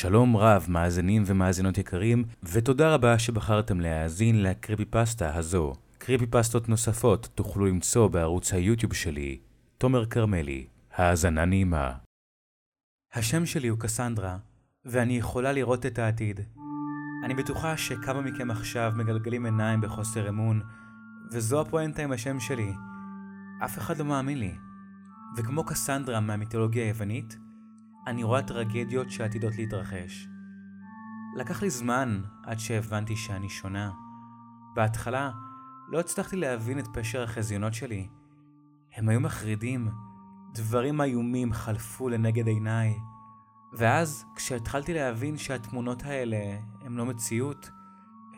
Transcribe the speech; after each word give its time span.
שלום 0.00 0.36
רב, 0.36 0.66
מאזינים 0.68 1.22
ומאזינות 1.26 1.78
יקרים, 1.78 2.24
ותודה 2.42 2.94
רבה 2.94 3.18
שבחרתם 3.18 3.80
להאזין 3.80 4.42
לקריפי 4.42 4.84
פסטה 4.84 5.34
הזו. 5.34 5.72
קריפי 5.98 6.26
פסטות 6.26 6.68
נוספות 6.68 7.28
תוכלו 7.34 7.66
למצוא 7.66 8.08
בערוץ 8.08 8.52
היוטיוב 8.52 8.94
שלי, 8.94 9.38
תומר 9.78 10.06
כרמלי. 10.06 10.66
האזנה 10.94 11.44
נעימה. 11.44 11.92
השם 13.14 13.46
שלי 13.46 13.68
הוא 13.68 13.78
קסנדרה, 13.78 14.36
ואני 14.84 15.18
יכולה 15.18 15.52
לראות 15.52 15.86
את 15.86 15.98
העתיד. 15.98 16.40
אני 17.24 17.34
בטוחה 17.34 17.76
שכמה 17.76 18.20
מכם 18.20 18.50
עכשיו 18.50 18.92
מגלגלים 18.96 19.44
עיניים 19.44 19.80
בחוסר 19.80 20.28
אמון, 20.28 20.60
וזו 21.32 21.60
הפואנטה 21.60 22.02
עם 22.02 22.12
השם 22.12 22.40
שלי. 22.40 22.72
אף 23.64 23.78
אחד 23.78 23.98
לא 23.98 24.04
מאמין 24.04 24.38
לי. 24.38 24.54
וכמו 25.36 25.64
קסנדרה 25.64 26.20
מהמיתולוגיה 26.20 26.84
היוונית, 26.84 27.36
אני 28.10 28.24
רואה 28.24 28.42
טרגדיות 28.42 29.10
שעתידות 29.10 29.56
להתרחש. 29.56 30.28
לקח 31.36 31.62
לי 31.62 31.70
זמן 31.70 32.22
עד 32.44 32.58
שהבנתי 32.58 33.16
שאני 33.16 33.48
שונה. 33.48 33.90
בהתחלה 34.74 35.30
לא 35.88 36.00
הצלחתי 36.00 36.36
להבין 36.36 36.78
את 36.78 36.86
פשר 36.92 37.22
החזיונות 37.22 37.74
שלי. 37.74 38.08
הם 38.94 39.08
היו 39.08 39.20
מחרידים, 39.20 39.88
דברים 40.54 41.00
איומים 41.00 41.52
חלפו 41.52 42.08
לנגד 42.08 42.46
עיניי. 42.46 42.94
ואז, 43.72 44.24
כשהתחלתי 44.36 44.94
להבין 44.94 45.36
שהתמונות 45.36 46.02
האלה 46.02 46.58
הם 46.80 46.98
לא 46.98 47.06
מציאות, 47.06 47.70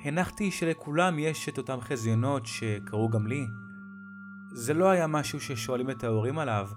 הנחתי 0.05 0.51
שלכולם 0.51 1.19
יש 1.19 1.49
את 1.49 1.59
אותם 1.59 1.81
חזיונות 1.81 2.47
שקרו 2.47 3.09
גם 3.09 3.27
לי. 3.27 3.47
זה 4.53 4.75
לא 4.75 4.91
היה 4.91 5.07
משהו 5.07 5.41
ששואלים 5.41 5.91
את 5.91 6.05
ההורים 6.05 6.39
עליו, 6.39 6.69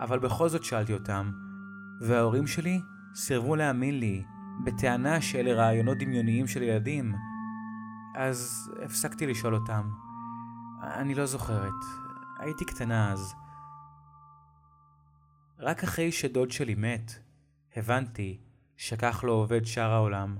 אבל 0.00 0.18
בכל 0.18 0.48
זאת 0.48 0.64
שאלתי 0.64 0.92
אותם, 0.92 1.49
וההורים 2.00 2.46
שלי 2.46 2.80
סירבו 3.14 3.56
להאמין 3.56 4.00
לי, 4.00 4.24
בטענה 4.64 5.20
שאלה 5.20 5.52
רעיונות 5.52 5.98
דמיוניים 5.98 6.46
של 6.46 6.62
ילדים. 6.62 7.14
אז 8.16 8.70
הפסקתי 8.84 9.26
לשאול 9.26 9.54
אותם. 9.54 9.90
אני 10.82 11.14
לא 11.14 11.26
זוכרת, 11.26 11.72
הייתי 12.38 12.64
קטנה 12.64 13.12
אז. 13.12 13.34
רק 15.58 15.82
אחרי 15.82 16.12
שדוד 16.12 16.50
שלי 16.50 16.74
מת, 16.74 17.12
הבנתי 17.76 18.38
שכך 18.76 19.24
לא 19.26 19.32
עובד 19.32 19.64
שאר 19.64 19.90
העולם. 19.90 20.36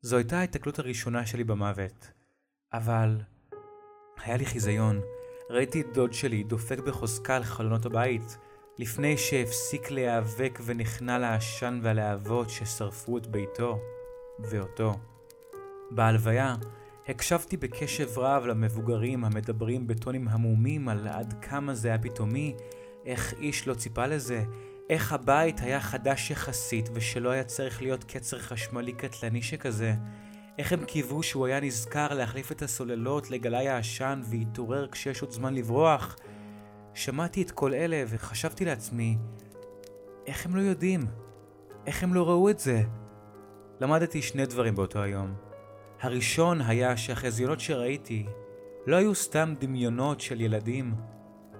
זו 0.00 0.16
הייתה 0.16 0.38
ההתקלות 0.38 0.78
הראשונה 0.78 1.26
שלי 1.26 1.44
במוות. 1.44 2.10
אבל 2.72 3.20
היה 4.16 4.36
לי 4.36 4.46
חיזיון. 4.46 5.00
ראיתי 5.50 5.80
את 5.80 5.86
דוד 5.94 6.12
שלי 6.12 6.42
דופק 6.44 6.78
בחוזקה 6.78 7.36
על 7.36 7.44
חלונות 7.44 7.86
הבית, 7.86 8.38
לפני 8.78 9.16
שהפסיק 9.16 9.90
להיאבק 9.90 10.58
ונכנע 10.64 11.18
לעשן 11.18 11.80
והלהבות 11.82 12.50
ששרפו 12.50 13.18
את 13.18 13.26
ביתו 13.26 13.78
ואותו. 14.38 14.94
בהלוויה 15.90 16.56
הקשבתי 17.08 17.56
בקשב 17.56 18.18
רב 18.18 18.46
למבוגרים 18.46 19.24
המדברים 19.24 19.86
בטונים 19.86 20.28
המומים 20.28 20.88
על 20.88 21.08
עד 21.08 21.34
כמה 21.42 21.74
זה 21.74 21.88
היה 21.88 21.98
פתאומי, 21.98 22.54
איך 23.06 23.34
איש 23.40 23.68
לא 23.68 23.74
ציפה 23.74 24.06
לזה, 24.06 24.44
איך 24.90 25.12
הבית 25.12 25.60
היה 25.60 25.80
חדש 25.80 26.30
יחסית 26.30 26.88
ושלא 26.94 27.30
היה 27.30 27.44
צריך 27.44 27.82
להיות 27.82 28.04
קצר 28.04 28.38
חשמלי 28.38 28.92
קטלני 28.92 29.42
שכזה, 29.42 29.94
איך 30.58 30.72
הם 30.72 30.84
קיוו 30.84 31.22
שהוא 31.22 31.46
היה 31.46 31.60
נזכר 31.60 32.14
להחליף 32.14 32.52
את 32.52 32.62
הסוללות 32.62 33.30
לגלאי 33.30 33.68
העשן 33.68 34.20
והתעורר 34.30 34.86
כשיש 34.86 35.22
עוד 35.22 35.30
זמן 35.30 35.54
לברוח. 35.54 36.16
שמעתי 36.96 37.42
את 37.42 37.50
כל 37.50 37.74
אלה 37.74 38.04
וחשבתי 38.08 38.64
לעצמי, 38.64 39.18
איך 40.26 40.46
הם 40.46 40.56
לא 40.56 40.60
יודעים? 40.60 41.06
איך 41.86 42.02
הם 42.02 42.14
לא 42.14 42.28
ראו 42.28 42.50
את 42.50 42.58
זה? 42.58 42.82
למדתי 43.80 44.22
שני 44.22 44.46
דברים 44.46 44.74
באותו 44.74 45.02
היום. 45.02 45.34
הראשון 46.00 46.60
היה 46.60 46.96
שהחזיונות 46.96 47.60
שראיתי 47.60 48.26
לא 48.86 48.96
היו 48.96 49.14
סתם 49.14 49.54
דמיונות 49.58 50.20
של 50.20 50.40
ילדים, 50.40 50.94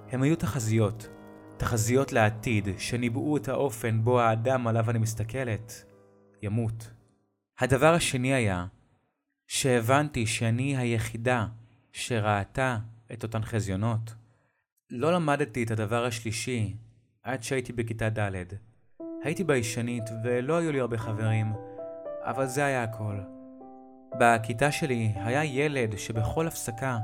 הם 0.08 0.22
היו 0.22 0.36
תחזיות. 0.36 1.08
תחזיות 1.56 2.12
לעתיד 2.12 2.69
שניבאו 2.78 3.36
את 3.36 3.48
האופן 3.48 4.04
בו 4.04 4.20
האדם 4.20 4.66
עליו 4.66 4.91
אני 4.91 4.98
מסתכלת 4.98 5.84
ימות. 6.42 6.91
הדבר 7.58 7.94
השני 7.94 8.34
היה 8.34 8.66
שהבנתי 9.46 10.26
שאני 10.26 10.76
היחידה 10.76 11.46
שראתה 11.92 12.78
את 13.12 13.22
אותן 13.22 13.42
חזיונות. 13.42 14.14
לא 14.91 15.12
למדתי 15.12 15.62
את 15.62 15.70
הדבר 15.70 16.04
השלישי 16.04 16.76
עד 17.22 17.42
שהייתי 17.42 17.72
בכיתה 17.72 18.08
ד'. 18.08 18.44
הייתי 19.24 19.44
ביישנית 19.44 20.04
ולא 20.24 20.56
היו 20.56 20.72
לי 20.72 20.80
הרבה 20.80 20.98
חברים, 20.98 21.52
אבל 22.22 22.47
זה 22.47 22.64
היה 22.64 22.82
הכל. 22.82 23.16
בכיתה 24.20 24.70
שלי 24.72 25.12
היה 25.16 25.44
ילד 25.44 25.98
שבכל 25.98 26.46
הפסקה 26.46 26.98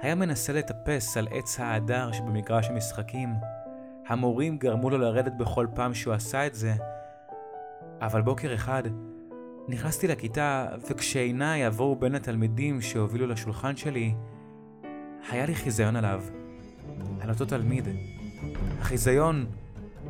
היה 0.00 0.14
מנסה 0.14 0.52
לטפס 0.52 1.16
על 1.16 1.28
עץ 1.30 1.60
ההדר 1.60 2.12
שבמגרש 2.12 2.68
המשחקים. 2.68 3.34
המורים 4.06 4.58
גרמו 4.58 4.90
לו 4.90 4.98
לרדת 4.98 5.32
בכל 5.38 5.66
פעם 5.74 5.94
שהוא 5.94 6.14
עשה 6.14 6.46
את 6.46 6.54
זה, 6.54 6.74
אבל 8.00 8.22
בוקר 8.22 8.54
אחד 8.54 8.82
נכנסתי 9.68 10.08
לכיתה 10.08 10.68
וכשעיניי 10.90 11.64
עברו 11.64 11.96
בין 11.96 12.14
התלמידים 12.14 12.80
שהובילו 12.80 13.26
לשולחן 13.26 13.76
שלי, 13.76 14.14
היה 15.30 15.46
לי 15.46 15.54
חיזיון 15.54 15.96
עליו. 15.96 16.41
על 17.20 17.30
אותו 17.30 17.44
תלמיד. 17.44 17.88
החיזיון 18.80 19.46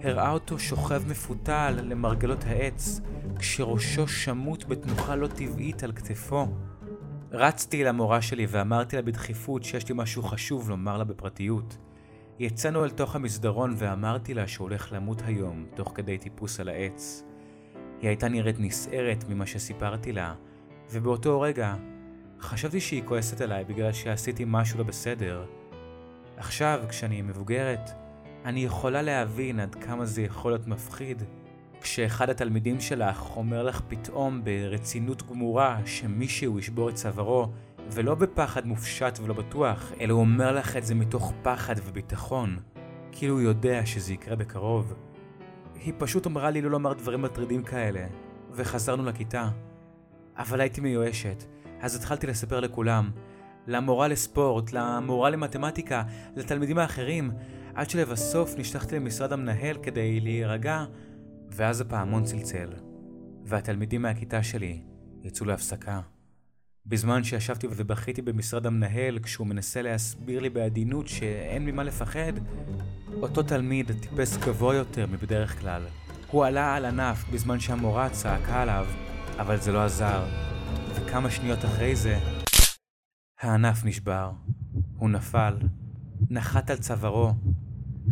הראה 0.03 0.31
אותו 0.31 0.59
שוכב 0.59 1.03
מפותל 1.09 1.79
למרגלות 1.83 2.45
העץ, 2.45 3.01
כשראשו 3.39 4.09
שמוט 4.09 4.65
בתנוחה 4.65 5.17
לא 5.17 5.27
טבעית 5.27 5.83
על 5.83 5.93
כתפו. 5.93 6.47
רצתי 7.33 7.85
למורה 7.85 8.23
שלי 8.23 8.47
ואמרתי 8.49 8.97
לה 8.97 9.03
בדחיפות 9.03 9.65
שיש 9.65 9.89
לי 9.89 9.95
משהו 9.99 10.23
חשוב 10.23 10.71
לומר 10.71 10.97
לה 10.97 11.05
בפרטיות. 11.05 11.79
יצאנו 12.39 12.85
אל 12.85 12.91
תוך 12.91 13.17
המסדרון 13.17 13.75
ואמרתי 13.77 14.35
לה 14.35 14.49
שהוא 14.49 14.65
הולך 14.65 14.93
למות 14.93 15.23
היום, 15.27 15.67
תוך 15.75 15.93
כדי 15.95 16.19
טיפוס 16.19 16.61
על 16.61 16.69
העץ. 16.69 17.25
היא 18.01 18.09
הייתה 18.09 18.29
נראית 18.29 18.57
נסערת 18.59 19.25
ממה 19.29 19.47
שסיפרתי 19.47 20.13
לה, 20.13 20.35
ובאותו 20.93 21.41
רגע 21.41 21.75
חשבתי 22.41 22.81
שהיא 22.81 23.03
כועסת 23.05 23.41
עליי 23.41 23.65
בגלל 23.65 23.93
שעשיתי 23.93 24.45
משהו 24.47 24.79
לא 24.79 24.85
בסדר. 24.85 25.45
עכשיו, 26.37 26.81
כשאני 26.89 27.23
מבוגרת, 27.23 27.91
אני 28.45 28.61
יכולה 28.61 29.03
להבין 29.03 29.61
עד 29.61 29.75
כמה 29.75 30.05
זה 30.05 30.23
יכול 30.23 30.53
להיות 30.53 30.67
מפחיד. 30.67 31.23
כשאחד 31.81 32.31
התלמידים 32.31 32.81
שלך 32.81 33.37
אומר 33.37 33.63
לך 33.63 33.81
פתאום 33.89 34.45
ברצינות 34.45 35.31
גמורה 35.31 35.81
שמישהו 35.85 36.59
ישבור 36.59 36.91
את 36.91 36.95
צווארו, 36.95 37.49
ולא 37.91 38.15
בפחד 38.15 38.67
מופשט 38.67 39.19
ולא 39.23 39.35
בטוח, 39.35 39.93
אלא 40.01 40.13
הוא 40.13 40.21
אומר 40.21 40.53
לך 40.53 40.77
את 40.77 40.87
זה 40.87 40.95
מתוך 40.95 41.33
פחד 41.43 41.75
וביטחון, 41.85 42.59
כאילו 43.13 43.35
הוא 43.35 43.41
יודע 43.41 43.87
שזה 43.87 44.13
יקרה 44.13 44.37
בקרוב. 44.37 44.95
היא 45.75 45.93
פשוט 45.99 46.27
אמרה 46.27 46.51
לי 46.51 46.63
לא 46.63 46.71
לומר 46.71 46.93
דברים 46.93 47.23
מטרידים 47.23 47.63
כאלה, 47.63 48.07
וחזרנו 48.53 49.05
לכיתה. 49.05 49.49
אבל 50.37 50.61
הייתי 50.61 50.81
מיואשת, 50.81 51.45
אז 51.81 51.97
התחלתי 51.97 52.27
לספר 52.27 52.61
לכולם, 52.61 53.11
למורה 53.67 54.09
לספורט, 54.09 54.73
למורה 54.73 55.31
למתמטיקה, 55.31 56.03
לתלמידים 56.37 56.79
האחרים, 56.79 57.31
עד 57.75 57.91
שלבסוף 57.91 58.55
נשלחתי 58.59 58.97
למשרד 58.97 59.33
המנהל 59.33 59.77
כדי 59.83 60.21
להירגע, 60.21 60.85
ואז 61.51 61.81
הפעמון 61.81 62.25
צלצל, 62.25 62.69
והתלמידים 63.45 64.03
מהכיתה 64.03 64.43
שלי 64.43 64.81
יצאו 65.23 65.47
להפסקה. 65.47 66.01
בזמן 66.87 67.25
שישבתי 67.25 67.67
ובכיתי 67.71 68.23
במשרד 68.23 68.67
המנהל 68.67 69.19
כשהוא 69.19 69.47
מנסה 69.47 69.83
להסביר 69.83 70.41
לי 70.41 70.51
בעדינות 70.51 71.09
שאין 71.09 71.65
ממה 71.65 71.85
לפחד, 71.85 72.33
אותו 73.23 73.43
תלמיד 73.43 73.93
טיפס 74.01 74.37
גבוה 74.37 74.75
יותר 74.75 75.07
מבדרך 75.07 75.61
כלל. 75.61 75.83
הוא 76.31 76.45
עלה 76.45 76.75
על 76.75 76.85
ענף 76.85 77.25
בזמן 77.33 77.61
שהמורה 77.61 78.09
צעקה 78.09 78.63
עליו, 78.63 78.87
אבל 79.39 79.61
זה 79.61 79.73
לא 79.73 79.85
עזר, 79.85 80.25
וכמה 80.95 81.31
שניות 81.31 81.65
אחרי 81.65 81.97
זה 81.97 82.19
הענף 83.43 83.85
נשבר, 83.85 84.33
הוא 84.97 85.11
נפל, 85.11 85.57
נחת 86.31 86.71
על 86.71 86.77
צווארו, 86.77 87.33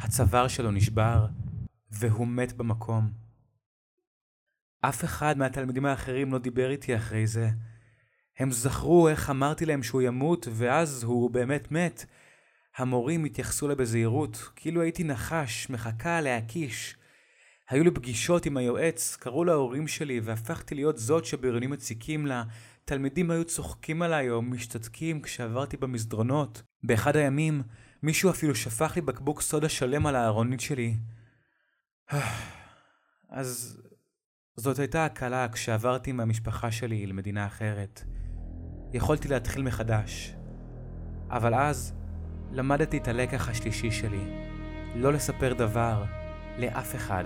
הצוואר 0.01 0.49
שלו 0.49 0.71
נשבר, 0.71 1.27
והוא 1.91 2.27
מת 2.27 2.53
במקום. 2.53 3.11
אף 4.81 5.05
אחד 5.05 5.39
מהתלמידים 5.39 5.87
האחרים 5.87 6.33
לא 6.33 6.39
דיבר 6.39 6.71
איתי 6.71 6.97
אחרי 6.97 7.27
זה. 7.27 7.51
הם 8.39 8.51
זכרו 8.51 9.09
איך 9.09 9.31
אמרתי 9.31 9.67
להם 9.67 9.83
שהוא 9.83 10.03
ימות, 10.03 10.49
ואז 10.51 11.03
הוא 11.03 11.31
באמת 11.31 11.73
מת. 11.73 12.05
המורים 12.77 13.25
התייחסו 13.25 13.69
לה 13.69 13.75
בזהירות, 13.75 14.51
כאילו 14.57 14.83
הייתי 14.83 15.05
נחש, 15.05 15.71
מחכה 15.71 16.21
להקיש. 16.21 16.97
היו 17.69 17.85
לי 17.85 17.91
פגישות 17.91 18.47
עם 18.47 18.57
היועץ, 18.57 19.17
קראו 19.21 19.45
להורים 19.45 19.89
שלי, 19.89 20.21
והפכתי 20.21 20.75
להיות 20.75 20.99
זאת 20.99 21.25
שבריונים 21.25 21.71
מציקים 21.71 22.27
לה, 22.27 22.45
תלמידים 22.91 23.31
היו 23.31 23.45
צוחקים 23.45 24.03
עליי 24.03 24.31
או 24.31 24.43
משתתקים 24.43 25.23
כשעברתי 25.23 25.77
במסדרונות. 25.77 26.63
באחד 26.83 27.17
הימים, 27.17 27.63
מישהו 28.03 28.31
אפילו 28.31 28.55
שפך 28.55 28.93
לי 28.97 29.03
בקבוק 29.03 29.41
סודה 29.41 29.69
שלם 29.69 30.07
על 30.07 30.17
הארונית 30.17 30.61
שלי. 30.61 30.97
אז 33.29 33.81
זאת 34.57 34.79
הייתה 34.79 35.05
הקלה 35.05 35.49
כשעברתי 35.49 36.13
מהמשפחה 36.13 36.71
שלי 36.71 37.07
למדינה 37.07 37.47
אחרת. 37.47 38.03
יכולתי 38.93 39.29
להתחיל 39.29 39.63
מחדש. 39.63 40.35
אבל 41.29 41.55
אז 41.55 41.95
למדתי 42.53 42.99
את 42.99 43.09
הלקח 43.09 43.49
השלישי 43.49 43.91
שלי, 43.91 44.25
לא 44.95 45.13
לספר 45.13 45.53
דבר 45.53 46.05
לאף 46.59 46.95
אחד. 46.95 47.25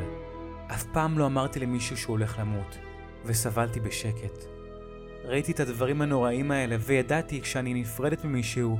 אף 0.67 0.85
פעם 0.93 1.19
לא 1.19 1.27
אמרתי 1.27 1.61
למישהו 1.61 1.97
שהוא 1.97 2.17
הולך 2.17 2.39
למות, 2.39 2.79
וסבלתי 3.25 3.81
בשקט. 3.81 4.54
ראיתי 5.25 5.53
את 5.53 5.61
הדברים 5.61 6.03
הנוראים 6.03 6.51
האלה, 6.51 6.77
וידעתי 6.81 7.41
כשאני 7.41 7.75
נפרדת 7.75 8.25
ממישהו, 8.25 8.79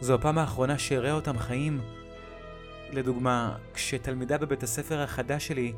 זו 0.00 0.14
הפעם 0.14 0.38
האחרונה 0.38 0.78
שאראה 0.78 1.12
אותם 1.12 1.38
חיים. 1.38 1.80
לדוגמה, 2.92 3.56
כשתלמידה 3.74 4.38
בבית 4.38 4.62
הספר 4.62 5.00
החדש 5.00 5.46
שלי 5.46 5.72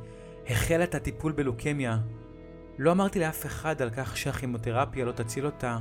החלה 0.49 0.85
את 0.85 0.95
הטיפול 0.95 1.33
בלוקמיה, 1.33 1.99
לא 2.79 2.93
אמרתי 2.93 3.19
לאף 3.19 3.47
אחד 3.47 3.83
על 3.83 3.91
כך 3.91 4.17
שהכימותרפיה 4.17 5.05
לא 5.05 5.13
תציל 5.13 5.47
אותה, 5.47 5.79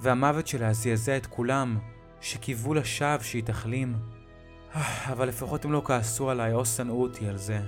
והמוות 0.00 0.46
שלה 0.46 0.72
זעזע 0.72 1.16
את 1.16 1.26
כולם, 1.26 1.78
שקיוו 2.20 2.74
לשווא 2.74 3.22
שהיא 3.22 3.44
תחלים. 3.44 3.96
אבל 5.12 5.28
לפחות 5.28 5.64
הם 5.64 5.72
לא 5.72 5.82
כעסו 5.84 6.30
עליי 6.30 6.52
או 6.52 6.66
שנאו 6.66 7.02
אותי 7.02 7.28
על 7.28 7.36
זה. 7.36 7.60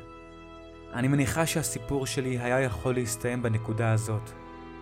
אני 0.93 1.08
מניחה 1.08 1.46
שהסיפור 1.46 2.06
שלי 2.06 2.38
היה 2.38 2.61
יכול 2.61 2.94
להסתיים 2.94 3.43
בנקודה 3.43 3.93
הזאת. 3.93 4.31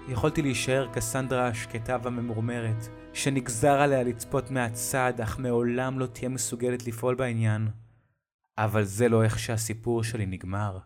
יכולתי 0.09 0.43
להישאר 0.43 0.89
קסנדרה 0.93 1.49
השקטה 1.49 1.97
והממורמרת, 2.03 2.89
שנגזר 3.13 3.73
עליה 3.73 4.03
לצפות 4.03 4.51
מהצד, 4.51 5.21
אך 5.23 5.39
מעולם 5.39 5.99
לא 5.99 6.07
תהיה 6.07 6.29
מסוגלת 6.29 6.87
לפעול 6.87 7.15
בעניין. 7.15 7.69
אבל 8.59 8.85
זה 8.85 9.09
לא 9.09 9.25
איך 9.25 9.39
שהסיפור 9.39 10.05
שלי 10.05 10.27
נגמר. 10.27 10.79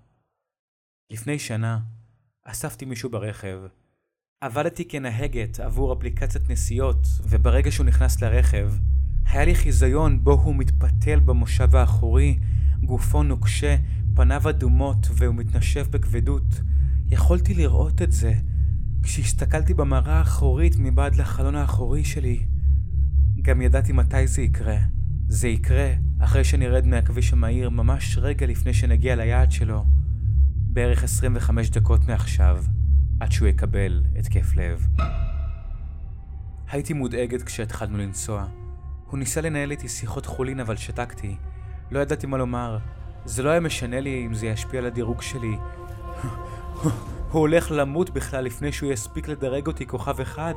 לפני 1.11 1.39
שנה, 1.39 1.79
אספתי 2.45 2.85
מישהו 2.85 3.11
ברכב. 3.11 3.59
עבדתי 4.41 4.85
כנהגת 4.89 5.61
עבור 5.61 5.93
אפליקציית 5.93 6.51
נסיעות, 6.51 7.07
וברגע 7.23 7.71
שהוא 7.71 7.87
נכנס 7.87 8.23
לרכב, 8.23 8.73
היה 9.27 9.45
לי 9.45 9.55
חיזיון 9.55 10.25
בו 10.25 10.33
הוא 10.33 10.55
מתפתל 10.57 11.21
במושב 11.21 11.77
האחורי, 11.77 12.39
גופו 12.85 13.23
נוקשה, 13.23 13.77
פניו 14.15 14.49
אדומות 14.49 15.07
והוא 15.11 15.35
מתנשף 15.35 15.89
בכבדות. 15.89 16.61
יכולתי 17.07 17.55
לראות 17.55 18.03
את 18.03 18.13
זה 18.13 18.35
כשהסתכלתי 19.03 19.75
במראה 19.75 20.19
האחורית 20.19 20.77
מבעד 20.79 21.17
לחלון 21.17 21.55
האחורי 21.55 22.05
שלי. 22.05 22.47
גם 23.43 23.63
ידעתי 23.63 23.93
מתי 23.93 24.27
זה 24.27 24.43
יקרה. 24.43 24.77
זה 25.29 25.49
יקרה 25.49 25.93
אחרי 26.19 26.45
שנרד 26.45 26.87
מהכביש 26.87 27.33
המהיר 27.33 27.71
ממש 27.71 28.19
רגע 28.19 28.47
לפני 28.47 28.75
שנגיע 28.75 29.17
ליעד 29.17 29.53
שלו. 29.53 29.85
בערך 30.73 31.05
25 31.05 31.71
דקות 31.71 32.09
מעכשיו, 32.09 32.65
עד 33.21 33.33
שהוא 33.33 33.49
יקבל 33.49 34.03
התקף 34.17 34.57
לב. 34.57 34.87
הייתי 36.71 36.93
מודאגת 36.93 37.43
כשהתחלנו 37.43 37.99
לנסוע. 37.99 38.47
הוא 39.07 39.19
ניסה 39.19 39.41
לנהל 39.41 39.71
איתי 39.71 39.89
שיחות 39.89 40.27
חולין 40.27 40.61
אבל 40.61 40.77
שתקתי. 40.77 41.37
לא 41.91 41.99
ידעתי 42.01 42.27
מה 42.27 42.37
לומר. 42.37 42.79
זה 43.25 43.43
לא 43.43 43.51
היה 43.51 43.61
משנה 43.61 44.01
לי 44.01 44.27
אם 44.27 44.35
זה 44.35 44.47
ישפיע 44.47 44.81
על 44.81 44.87
הדירוג 44.87 45.23
שלי. 45.23 45.57
הוא 47.31 47.41
הולך 47.41 47.71
למות 47.71 48.11
בכלל 48.11 48.45
לפני 48.45 48.73
שהוא 48.73 48.93
יספיק 48.93 49.29
לדרג 49.29 49.67
אותי 49.67 49.87
כוכב 49.87 50.21
אחד. 50.21 50.55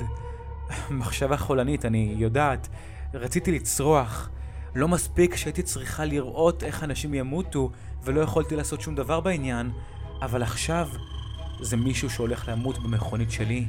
מחשבה 0.91 1.37
חולנית, 1.37 1.85
אני 1.85 2.15
יודעת. 2.17 2.67
רציתי 3.13 3.51
לצרוח. 3.51 4.29
לא 4.75 4.87
מספיק 4.87 5.35
שהייתי 5.35 5.63
צריכה 5.63 6.05
לראות 6.05 6.63
איך 6.63 6.83
אנשים 6.83 7.13
ימותו, 7.13 7.71
ולא 8.03 8.21
יכולתי 8.21 8.55
לעשות 8.55 8.81
שום 8.81 8.95
דבר 8.95 9.19
בעניין, 9.19 9.71
אבל 10.21 10.43
עכשיו 10.43 10.89
זה 11.61 11.77
מישהו 11.77 12.09
שהולך 12.09 12.49
למות 12.49 12.83
במכונית 12.83 13.31
שלי, 13.31 13.65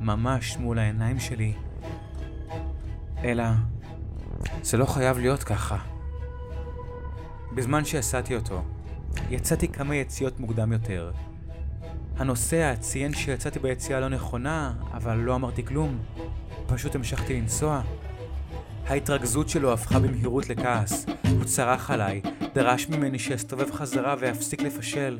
ממש 0.00 0.56
מול 0.56 0.78
העיניים 0.78 1.20
שלי. 1.20 1.54
אלא, 3.24 3.44
זה 4.62 4.76
לא 4.76 4.84
חייב 4.84 5.18
להיות 5.18 5.42
ככה. 5.42 5.78
בזמן 7.54 7.84
שהסעתי 7.84 8.36
אותו, 8.36 8.62
יצאתי 9.30 9.68
כמה 9.68 9.96
יציאות 9.96 10.40
מוקדם 10.40 10.72
יותר. 10.72 11.12
הנוסע 12.22 12.74
ציין 12.80 13.14
שיצאתי 13.14 13.58
ביציאה 13.58 14.00
לא 14.00 14.08
נכונה, 14.08 14.72
אבל 14.92 15.16
לא 15.16 15.34
אמרתי 15.34 15.64
כלום. 15.64 15.98
פשוט 16.66 16.94
המשכתי 16.94 17.40
לנסוע. 17.40 17.82
ההתרכזות 18.86 19.48
שלו 19.48 19.72
הפכה 19.72 19.98
במהירות 19.98 20.48
לכעס. 20.48 21.06
הוא 21.30 21.44
צרח 21.44 21.90
עליי, 21.90 22.20
דרש 22.54 22.88
ממני 22.88 23.18
שאסתובב 23.18 23.70
חזרה 23.70 24.14
ואפסיק 24.18 24.62
לפשל. 24.62 25.18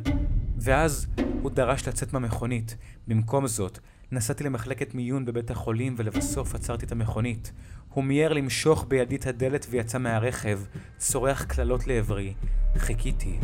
ואז 0.58 1.06
הוא 1.42 1.50
דרש 1.50 1.88
לצאת 1.88 2.12
מהמכונית. 2.12 2.76
במקום 3.08 3.46
זאת, 3.46 3.78
נסעתי 4.12 4.44
למחלקת 4.44 4.94
מיון 4.94 5.24
בבית 5.24 5.50
החולים 5.50 5.94
ולבסוף 5.98 6.54
עצרתי 6.54 6.86
את 6.86 6.92
המכונית. 6.92 7.52
הוא 7.88 8.04
מיהר 8.04 8.32
למשוך 8.32 8.84
בידי 8.88 9.16
את 9.16 9.26
הדלת 9.26 9.66
ויצא 9.70 9.98
מהרכב, 9.98 10.60
צורח 10.98 11.44
קללות 11.44 11.86
לעברי. 11.86 12.34
חיכיתי. 12.76 13.38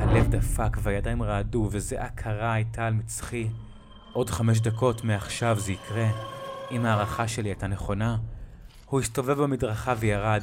הלב 0.00 0.30
דפק 0.30 0.76
והידיים 0.82 1.22
רעדו 1.22 1.68
וזיעה 1.70 2.08
קרה 2.08 2.52
הייתה 2.52 2.86
על 2.86 2.94
מצחי. 2.94 3.48
עוד 4.12 4.30
חמש 4.30 4.60
דקות 4.60 5.04
מעכשיו 5.04 5.60
זה 5.60 5.72
יקרה. 5.72 6.06
אם 6.70 6.86
ההערכה 6.86 7.28
שלי 7.28 7.48
הייתה 7.48 7.66
נכונה. 7.66 8.16
הוא 8.86 9.00
הסתובב 9.00 9.42
במדרכה 9.42 9.94
וירד. 9.98 10.42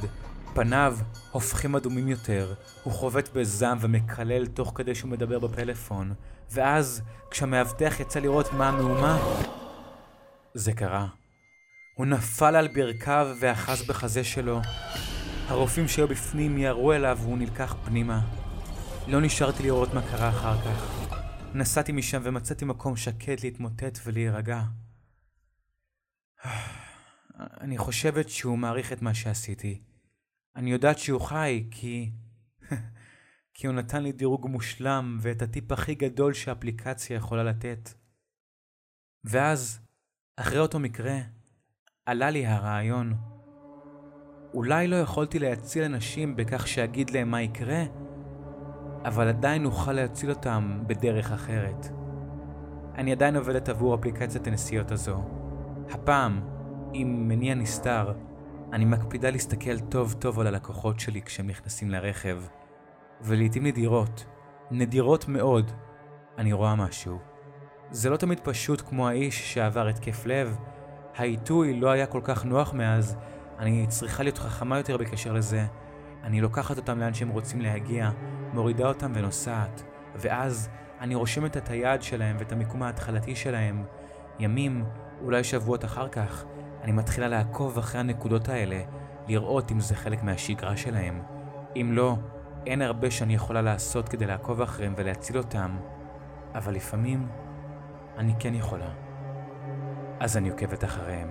פניו 0.54 0.96
הופכים 1.30 1.76
אדומים 1.76 2.08
יותר. 2.08 2.54
הוא 2.82 2.92
חובט 2.92 3.28
בזעם 3.34 3.78
ומקלל 3.80 4.46
תוך 4.46 4.72
כדי 4.74 4.94
שהוא 4.94 5.10
מדבר 5.10 5.38
בפלאפון. 5.38 6.14
ואז, 6.50 7.02
כשהמאבטח 7.30 8.00
יצא 8.00 8.20
לראות 8.20 8.52
מה 8.52 8.68
המהומה, 8.68 9.18
זה 10.54 10.72
קרה. 10.72 11.06
הוא 11.94 12.06
נפל 12.06 12.56
על 12.56 12.68
ברכיו 12.68 13.28
ואחז 13.40 13.86
בחזה 13.86 14.24
שלו. 14.24 14.60
הרופאים 15.48 15.88
שהיו 15.88 16.08
בפנים 16.08 16.58
ירו 16.58 16.92
אליו 16.92 17.18
והוא 17.20 17.38
נלקח 17.38 17.76
פנימה. 17.84 18.20
לא 19.08 19.20
נשארתי 19.20 19.62
לראות 19.62 19.94
מה 19.94 20.02
קרה 20.02 20.28
אחר 20.28 20.60
כך. 20.62 21.08
נסעתי 21.54 21.92
משם 21.92 22.20
ומצאתי 22.24 22.64
מקום 22.64 22.96
שקט 22.96 23.44
להתמוטט 23.44 23.98
ולהירגע. 24.04 24.62
אני 27.36 27.78
חושבת 27.78 28.28
שהוא 28.28 28.58
מעריך 28.58 28.92
את 28.92 29.02
מה 29.02 29.14
שעשיתי. 29.14 29.80
אני 30.56 30.72
יודעת 30.72 30.98
שהוא 30.98 31.20
חי 31.20 31.68
כי... 31.70 32.10
כי 33.54 33.66
הוא 33.66 33.74
נתן 33.74 34.02
לי 34.02 34.12
דירוג 34.12 34.46
מושלם 34.46 35.18
ואת 35.20 35.42
הטיפ 35.42 35.72
הכי 35.72 35.94
גדול 35.94 36.34
שהאפליקציה 36.34 37.16
יכולה 37.16 37.44
לתת. 37.44 37.90
ואז, 39.24 39.80
אחרי 40.36 40.58
אותו 40.58 40.78
מקרה, 40.78 41.18
עלה 42.06 42.30
לי 42.30 42.46
הרעיון. 42.46 43.14
אולי 44.54 44.88
לא 44.88 44.96
יכולתי 44.96 45.38
להציל 45.38 45.84
אנשים 45.84 46.36
בכך 46.36 46.68
שאגיד 46.68 47.10
להם 47.10 47.30
מה 47.30 47.42
יקרה, 47.42 47.84
אבל 49.04 49.28
עדיין 49.28 49.64
אוכל 49.64 49.92
להציל 49.92 50.30
אותם 50.30 50.82
בדרך 50.86 51.32
אחרת. 51.32 51.88
אני 52.94 53.12
עדיין 53.12 53.36
עובדת 53.36 53.68
עבור 53.68 53.94
אפליקציית 53.94 54.46
הנסיעות 54.46 54.90
הזו. 54.90 55.22
הפעם, 55.90 56.40
עם 56.92 57.28
מניע 57.28 57.54
נסתר, 57.54 58.12
אני 58.72 58.84
מקפידה 58.84 59.30
להסתכל 59.30 59.78
טוב 59.78 60.12
טוב 60.18 60.40
על 60.40 60.46
הלקוחות 60.46 61.00
שלי 61.00 61.22
כשהם 61.22 61.46
נכנסים 61.46 61.90
לרכב, 61.90 62.42
ולעיתים 63.20 63.66
נדירות, 63.66 64.26
נדירות 64.70 65.28
מאוד, 65.28 65.70
אני 66.38 66.52
רואה 66.52 66.76
משהו. 66.76 67.18
זה 67.90 68.10
לא 68.10 68.16
תמיד 68.16 68.40
פשוט 68.40 68.80
כמו 68.80 69.08
האיש 69.08 69.54
שעבר 69.54 69.88
התקף 69.88 70.26
לב, 70.26 70.56
העיתוי 71.16 71.80
לא 71.80 71.90
היה 71.90 72.06
כל 72.06 72.20
כך 72.24 72.44
נוח 72.44 72.74
מאז, 72.74 73.16
אני 73.58 73.86
צריכה 73.86 74.22
להיות 74.22 74.38
חכמה 74.38 74.78
יותר 74.78 74.96
בקשר 74.96 75.32
לזה. 75.32 75.66
אני 76.24 76.40
לוקחת 76.40 76.76
אותם 76.76 76.98
לאן 76.98 77.14
שהם 77.14 77.28
רוצים 77.28 77.60
להגיע, 77.60 78.10
מורידה 78.52 78.88
אותם 78.88 79.12
ונוסעת, 79.14 79.82
ואז 80.14 80.68
אני 81.00 81.14
רושמת 81.14 81.56
את 81.56 81.70
היעד 81.70 82.02
שלהם 82.02 82.36
ואת 82.38 82.52
המיקום 82.52 82.82
ההתחלתי 82.82 83.36
שלהם. 83.36 83.84
ימים, 84.38 84.84
אולי 85.22 85.44
שבועות 85.44 85.84
אחר 85.84 86.08
כך, 86.08 86.44
אני 86.82 86.92
מתחילה 86.92 87.28
לעקוב 87.28 87.78
אחרי 87.78 88.00
הנקודות 88.00 88.48
האלה, 88.48 88.80
לראות 89.28 89.72
אם 89.72 89.80
זה 89.80 89.94
חלק 89.94 90.22
מהשגרה 90.22 90.76
שלהם. 90.76 91.22
אם 91.76 91.90
לא, 91.92 92.16
אין 92.66 92.82
הרבה 92.82 93.10
שאני 93.10 93.34
יכולה 93.34 93.62
לעשות 93.62 94.08
כדי 94.08 94.26
לעקוב 94.26 94.60
אחריהם 94.60 94.94
ולהציל 94.96 95.38
אותם, 95.38 95.76
אבל 96.54 96.74
לפעמים 96.74 97.28
אני 98.16 98.32
כן 98.38 98.54
יכולה. 98.54 98.88
אז 100.20 100.36
אני 100.36 100.50
עוקבת 100.50 100.84
אחריהם. 100.84 101.30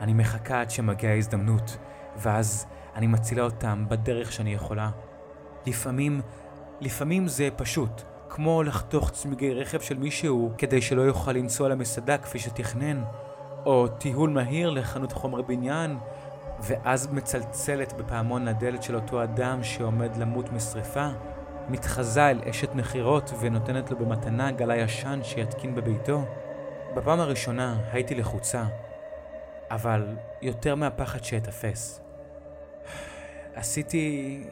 אני 0.00 0.14
מחכה 0.14 0.60
עד 0.60 0.70
שמגיעה 0.70 1.12
ההזדמנות, 1.12 1.78
ואז 2.16 2.66
אני 2.94 3.06
מצילה 3.06 3.42
אותם 3.42 3.84
בדרך 3.88 4.32
שאני 4.32 4.54
יכולה. 4.54 4.90
לפעמים, 5.66 6.20
לפעמים 6.82 7.28
זה 7.28 7.48
פשוט, 7.56 8.02
כמו 8.28 8.62
לחתוך 8.62 9.10
צמיגי 9.10 9.54
רכב 9.54 9.80
של 9.80 9.98
מישהו 9.98 10.50
כדי 10.58 10.82
שלא 10.82 11.02
יוכל 11.02 11.32
לנסוע 11.32 11.68
למסעדה 11.68 12.18
כפי 12.18 12.38
שתכנן, 12.38 13.02
או 13.66 13.88
טיול 13.88 14.30
מהיר 14.30 14.70
לחנות 14.70 15.12
חומר 15.12 15.42
בניין, 15.42 15.98
ואז 16.60 17.12
מצלצלת 17.12 17.92
בפעמון 17.92 18.48
הדלת 18.48 18.82
של 18.82 18.94
אותו 18.94 19.22
אדם 19.22 19.64
שעומד 19.64 20.16
למות 20.16 20.52
משרפה. 20.52 21.08
מתחזה 21.68 22.30
אל 22.30 22.40
אשת 22.50 22.74
מכירות 22.74 23.32
ונותנת 23.40 23.90
לו 23.90 23.98
במתנה 23.98 24.50
גלה 24.50 24.76
ישן 24.76 25.20
שיתקין 25.22 25.74
בביתו. 25.74 26.24
בפעם 26.94 27.20
הראשונה 27.20 27.76
הייתי 27.92 28.14
לחוצה, 28.14 28.64
אבל 29.70 30.16
יותר 30.42 30.74
מהפחד 30.74 31.24
שאתפס. 31.24 32.00
עשיתי... 33.54 34.44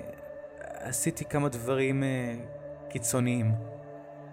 עשיתי 0.81 1.25
כמה 1.25 1.49
דברים 1.49 2.03
uh, 2.03 2.91
קיצוניים. 2.91 3.53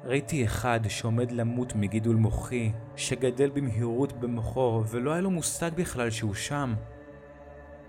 ראיתי 0.03 0.45
אחד 0.45 0.79
שעומד 0.87 1.31
למות 1.31 1.75
מגידול 1.75 2.15
מוחי, 2.15 2.71
שגדל 2.95 3.49
במהירות 3.49 4.13
במוחו, 4.13 4.83
ולא 4.87 5.11
היה 5.11 5.21
לו 5.21 5.31
מושג 5.31 5.71
בכלל 5.75 6.09
שהוא 6.09 6.33
שם. 6.33 6.75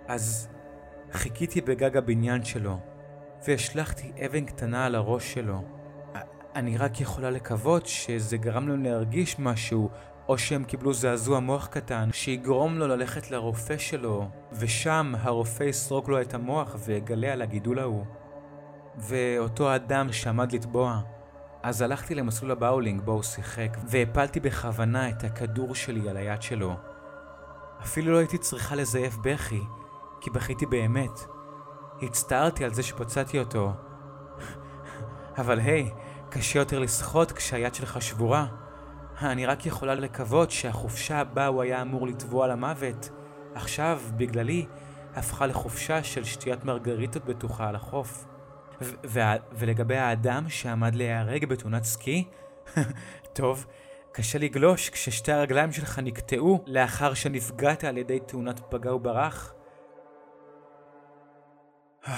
אז 0.09 0.49
חיכיתי 1.13 1.61
בגג 1.61 1.97
הבניין 1.97 2.45
שלו, 2.45 2.79
והשלכתי 3.47 4.13
אבן 4.27 4.45
קטנה 4.45 4.87
על 4.87 4.95
הראש 4.95 5.35
שלו. 5.35 5.63
אני 6.55 6.77
רק 6.77 7.01
יכולה 7.01 7.31
לקוות 7.31 7.87
שזה 7.87 8.37
גרם 8.37 8.69
להם 8.69 8.83
להרגיש 8.83 9.39
משהו, 9.39 9.91
או 10.29 10.39
שהם 10.39 10.65
קיבלו 10.65 10.93
זעזוע 10.93 11.41
מוח 11.41 11.67
קטן 11.67 12.09
שיגרום 12.13 12.79
לו 12.79 12.87
ללכת 12.87 13.31
לרופא 13.31 13.79
שלו, 13.79 14.29
ושם 14.53 15.13
הרופא 15.19 15.65
יסרוק 15.65 16.09
לו 16.09 16.21
את 16.21 16.35
המוח 16.35 16.77
ויגלה 16.85 17.33
על 17.33 17.43
הגידול 17.43 17.79
ההוא. 17.79 18.05
ואותו 18.99 19.75
אדם 19.75 20.13
שעמד 20.13 20.53
לטבוע. 20.53 21.01
אז 21.63 21.83
הלכתי 21.83 22.15
למסלול 22.15 22.51
הבאולינג 22.51 23.01
בו 23.01 23.13
הוא 23.13 23.23
שיחק, 23.23 23.77
והפלתי 23.87 24.41
בכוונה 24.41 25.09
את 25.09 25.25
הכדור 25.25 25.75
שלי 25.75 26.09
על 26.09 26.17
היד 26.17 26.43
שלו. 26.43 26.77
אפילו 27.83 28.13
לא 28.13 28.19
הייתי 28.19 28.39
צריכה 28.39 28.77
לזייף 28.77 29.17
בכי, 29.17 29.61
כי 30.21 30.31
בכיתי 30.31 30.67
באמת. 30.67 31.21
הצטערתי 32.03 32.65
על 32.65 32.75
זה 32.75 32.83
שפצעתי 32.83 33.39
אותו. 33.39 33.73
אבל 35.39 35.59
היי, 35.59 35.91
קשה 36.31 36.59
יותר 36.59 36.79
לשחות 36.79 37.33
כשהיד 37.33 37.75
שלך 37.75 38.03
שבורה. 38.03 38.47
אני 39.23 39.47
רק 39.47 39.67
יכולה 39.67 39.95
לקוות 39.95 40.51
שהחופשה 40.51 41.25
בה 41.25 41.47
הוא 41.47 41.63
היה 41.63 41.83
אמור 41.83 42.07
לטבוע 42.07 42.47
למוות, 42.47 43.11
עכשיו, 43.55 44.01
בגללי, 44.17 44.67
הפכה 45.17 45.47
לחופשה 45.47 46.03
של 46.03 46.25
שתיית 46.25 46.65
מרגריטות 46.65 47.25
בטוחה 47.25 47.69
על 47.69 47.77
החוף. 47.77 48.27
ולגבי 49.53 49.97
האדם 49.97 50.49
שעמד 50.49 50.95
להיהרג 50.95 51.45
בתאונת 51.45 51.85
סקי? 51.85 52.29
טוב, 53.39 53.67
קשה 54.13 54.39
לגלוש 54.39 54.91
כששתי 54.91 55.33
הרגליים 55.33 55.73
שלך 55.73 55.99
נקטעו 55.99 56.65
לאחר 56.67 57.15
שנפגעת 57.15 57.85
על 57.85 57.99
ידי 57.99 58.19
תאונת 58.27 58.61
פגע 58.71 58.95
וברח. 58.95 59.55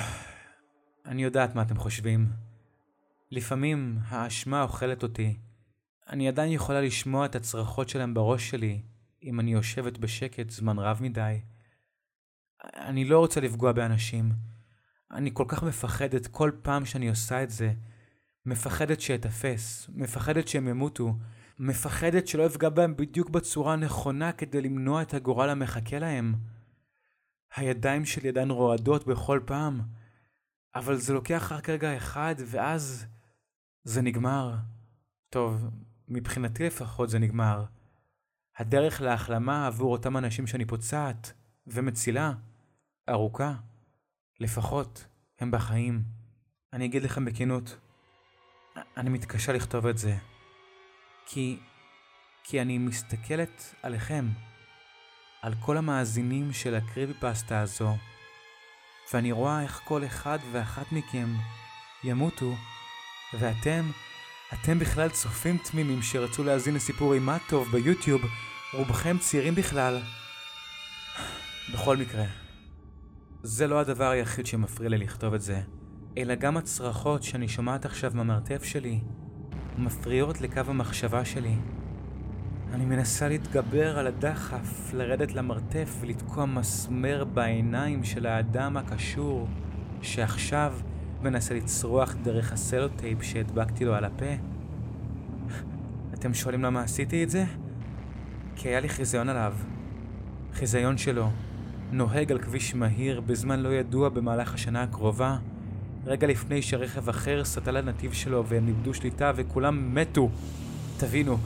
אני 1.06 1.22
יודעת 1.22 1.54
מה 1.54 1.62
אתם 1.62 1.76
חושבים. 1.76 2.26
לפעמים 3.30 3.98
האשמה 4.08 4.62
אוכלת 4.62 5.02
אותי. 5.02 5.36
אני 6.08 6.28
עדיין 6.28 6.52
יכולה 6.52 6.80
לשמוע 6.80 7.26
את 7.26 7.34
הצרחות 7.34 7.88
שלהם 7.88 8.14
בראש 8.14 8.50
שלי, 8.50 8.82
אם 9.22 9.40
אני 9.40 9.52
יושבת 9.52 9.98
בשקט 9.98 10.50
זמן 10.50 10.78
רב 10.78 10.98
מדי. 11.02 11.40
אני 12.64 13.04
לא 13.04 13.18
רוצה 13.18 13.40
לפגוע 13.40 13.72
באנשים. 13.72 14.49
אני 15.10 15.30
כל 15.34 15.44
כך 15.48 15.62
מפחדת 15.62 16.26
כל 16.26 16.50
פעם 16.62 16.84
שאני 16.84 17.08
עושה 17.08 17.42
את 17.42 17.50
זה. 17.50 17.72
מפחדת 18.46 19.00
שאתפס, 19.00 19.90
מפחדת 19.94 20.48
שהם 20.48 20.68
ימותו, 20.68 21.14
מפחדת 21.58 22.28
שלא 22.28 22.46
אפגע 22.46 22.68
בהם 22.68 22.96
בדיוק 22.96 23.30
בצורה 23.30 23.72
הנכונה 23.72 24.32
כדי 24.32 24.60
למנוע 24.60 25.02
את 25.02 25.14
הגורל 25.14 25.50
המחכה 25.50 25.98
להם. 25.98 26.34
הידיים 27.56 28.04
שלי 28.04 28.28
עדיין 28.28 28.50
רועדות 28.50 29.06
בכל 29.06 29.40
פעם, 29.44 29.80
אבל 30.74 30.96
זה 30.96 31.12
לוקח 31.12 31.52
רק 31.52 31.68
רגע 31.68 31.96
אחד 31.96 32.34
ואז 32.46 33.06
זה 33.84 34.02
נגמר. 34.02 34.54
טוב, 35.30 35.70
מבחינתי 36.08 36.66
לפחות 36.66 37.10
זה 37.10 37.18
נגמר. 37.18 37.64
הדרך 38.58 39.00
להחלמה 39.00 39.66
עבור 39.66 39.92
אותם 39.92 40.16
אנשים 40.16 40.46
שאני 40.46 40.64
פוצעת 40.64 41.32
ומצילה 41.66 42.32
ארוכה. 43.08 43.54
לפחות 44.40 45.06
הם 45.40 45.50
בחיים. 45.50 46.02
אני 46.72 46.84
אגיד 46.84 47.02
לכם 47.02 47.24
בכנות, 47.24 47.76
אני 48.96 49.10
מתקשה 49.10 49.52
לכתוב 49.52 49.86
את 49.86 49.98
זה. 49.98 50.16
כי... 51.26 51.58
כי 52.44 52.62
אני 52.62 52.78
מסתכלת 52.78 53.74
עליכם, 53.82 54.28
על 55.42 55.54
כל 55.60 55.76
המאזינים 55.76 56.52
של 56.52 56.74
הקריבי 56.74 57.12
פסטה 57.20 57.60
הזו, 57.60 57.96
ואני 59.12 59.32
רואה 59.32 59.62
איך 59.62 59.80
כל 59.84 60.04
אחד 60.04 60.38
ואחת 60.52 60.92
מכם 60.92 61.28
ימותו, 62.04 62.54
ואתם, 63.38 63.90
אתם 64.52 64.78
בכלל 64.78 65.08
צופים 65.08 65.58
תמימים 65.58 66.02
שרצו 66.02 66.44
להאזין 66.44 66.74
לסיפור 66.74 67.14
אימה 67.14 67.36
טוב 67.48 67.68
ביוטיוב, 67.72 68.22
רובכם 68.74 69.18
צעירים 69.18 69.54
בכלל. 69.54 70.00
בכל 71.72 71.96
מקרה, 71.96 72.24
זה 73.42 73.66
לא 73.66 73.80
הדבר 73.80 74.10
היחיד 74.10 74.46
שמפריע 74.46 74.88
לי 74.88 74.98
לכתוב 74.98 75.34
את 75.34 75.40
זה, 75.40 75.60
אלא 76.18 76.34
גם 76.34 76.56
הצרחות 76.56 77.22
שאני 77.22 77.48
שומעת 77.48 77.84
עכשיו 77.84 78.12
מהמרתף 78.14 78.64
שלי, 78.64 79.00
מפריעות 79.78 80.40
לקו 80.40 80.60
המחשבה 80.66 81.24
שלי. 81.24 81.54
אני 82.72 82.84
מנסה 82.84 83.28
להתגבר 83.28 83.98
על 83.98 84.06
הדחף, 84.06 84.92
לרדת 84.94 85.32
למרתף 85.32 85.96
ולתקוע 86.00 86.46
מסמר 86.46 87.24
בעיניים 87.24 88.04
של 88.04 88.26
האדם 88.26 88.76
הקשור, 88.76 89.48
שעכשיו 90.02 90.74
מנסה 91.22 91.54
לצרוח 91.54 92.14
דרך 92.22 92.52
הסלוטייפ 92.52 93.22
שהדבקתי 93.22 93.84
לו 93.84 93.94
על 93.94 94.04
הפה. 94.04 94.34
אתם 96.14 96.34
שואלים 96.34 96.62
למה 96.62 96.82
עשיתי 96.82 97.24
את 97.24 97.30
זה? 97.30 97.44
כי 98.56 98.68
היה 98.68 98.80
לי 98.80 98.88
חיזיון 98.88 99.28
עליו. 99.28 99.54
חיזיון 100.52 100.98
שלו, 100.98 101.30
נוהג 101.92 102.32
על 102.32 102.38
כביש 102.38 102.74
מהיר 102.74 103.20
בזמן 103.20 103.60
לא 103.60 103.68
ידוע 103.68 104.08
במהלך 104.08 104.54
השנה 104.54 104.82
הקרובה, 104.82 105.38
רגע 106.06 106.26
לפני 106.26 106.62
שרכב 106.62 107.08
אחר 107.08 107.44
סטה 107.44 107.70
לנתיב 107.70 108.12
שלו 108.12 108.46
והם 108.46 108.68
איבדו 108.68 108.94
שליטה 108.94 109.32
וכולם 109.36 109.94
מתו. 109.94 110.30
תבינו, 110.98 111.38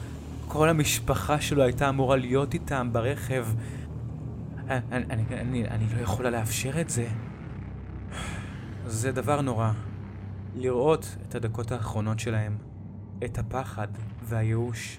כל 0.47 0.69
המשפחה 0.69 1.41
שלו 1.41 1.63
הייתה 1.63 1.89
אמורה 1.89 2.15
להיות 2.15 2.53
איתם 2.53 2.89
ברכב. 2.91 3.47
אני, 4.67 5.05
אני, 5.09 5.23
אני, 5.31 5.67
אני 5.67 5.85
לא 5.95 6.01
יכולה 6.01 6.29
לאפשר 6.29 6.81
את 6.81 6.89
זה. 6.89 7.07
זה 8.85 9.11
דבר 9.11 9.41
נורא. 9.41 9.71
לראות 10.55 11.15
את 11.21 11.35
הדקות 11.35 11.71
האחרונות 11.71 12.19
שלהם, 12.19 12.57
את 13.25 13.37
הפחד 13.37 13.87
והייאוש. 14.23 14.97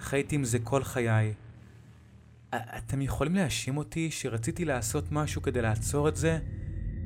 חייתי 0.00 0.34
עם 0.34 0.44
זה 0.44 0.58
כל 0.58 0.84
חיי. 0.84 1.34
אתם 2.54 3.02
יכולים 3.02 3.34
להאשים 3.34 3.76
אותי 3.76 4.10
שרציתי 4.10 4.64
לעשות 4.64 5.12
משהו 5.12 5.42
כדי 5.42 5.62
לעצור 5.62 6.08
את 6.08 6.16
זה? 6.16 6.38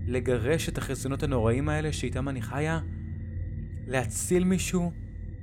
לגרש 0.07 0.69
את 0.69 0.79
החסרונות 0.79 1.23
הנוראים 1.23 1.69
האלה 1.69 1.93
שאיתם 1.93 2.29
אני 2.29 2.43
חיה? 2.43 2.81
להציל 3.87 4.45
מישהו 4.45 4.93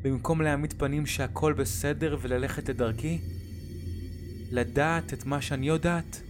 במקום 0.01 0.41
להעמיד 0.41 0.73
פנים 0.77 1.05
שהכל 1.05 1.53
בסדר 1.53 2.17
וללכת 2.21 2.69
לדרכי? 2.69 3.21
לדעת 4.51 5.13
את 5.13 5.25
מה 5.25 5.41
שאני 5.41 5.67
יודעת? 5.67 6.21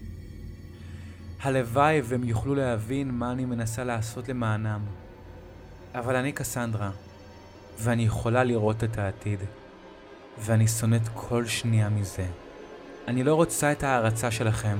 הלוואי 1.41 2.01
והם 2.01 2.23
יוכלו 2.23 2.55
להבין 2.55 3.11
מה 3.11 3.31
אני 3.31 3.45
מנסה 3.45 3.83
לעשות 3.83 4.29
למענם. 4.29 4.81
אבל 5.95 6.15
אני 6.15 6.31
קסנדרה, 6.31 6.91
ואני 7.79 8.03
יכולה 8.03 8.43
לראות 8.43 8.83
את 8.83 8.97
העתיד, 8.97 9.39
ואני 10.39 10.67
שונאת 10.67 11.07
כל 11.13 11.45
שנייה 11.45 11.89
מזה. 11.89 12.25
אני 13.09 13.23
לא 13.23 13.35
רוצה 13.35 13.71
את 13.71 13.83
ההערצה 13.83 14.31
שלכם. 14.31 14.77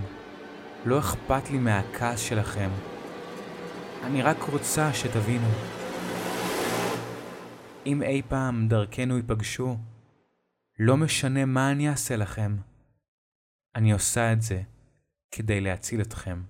לא 0.86 1.00
אכפת 1.00 1.50
לי 1.50 1.58
מהכעס 1.58 2.20
שלכם. 2.20 2.70
אני 4.04 4.22
רק 4.22 4.42
רוצה 4.42 4.94
שתבינו. 4.94 5.48
אם 7.86 8.04
אי 8.04 8.22
פעם 8.28 8.68
דרכנו 8.68 9.18
ייפגשו, 9.18 9.78
לא 10.80 10.98
משנה 10.98 11.46
מה 11.46 11.72
אני 11.72 11.90
אעשה 11.90 12.16
לכם, 12.16 12.58
אני 13.76 13.92
עושה 13.92 14.34
את 14.34 14.42
זה 14.42 14.62
כדי 15.32 15.62
להציל 15.62 16.02
אתכם. 16.02 16.42